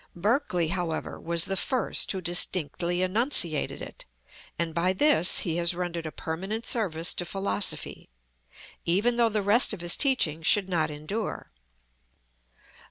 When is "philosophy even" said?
7.23-9.15